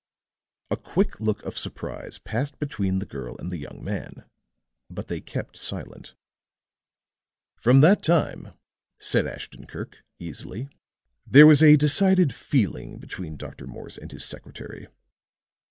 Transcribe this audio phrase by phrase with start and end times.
[0.71, 4.25] A quick look of surprise passed between the girl and the young man;
[4.89, 6.15] but they kept silent.
[7.55, 8.53] "From that time,"
[8.97, 10.69] said Ashton Kirk, easily,
[11.27, 13.67] "there was a decided feeling between Dr.
[13.67, 14.87] Morse and his secretary.